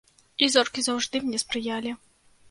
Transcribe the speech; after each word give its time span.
І 0.45 0.47
зоркі 0.53 0.83
заўжды 0.87 1.21
мне 1.25 1.41
спрыялі. 1.43 1.91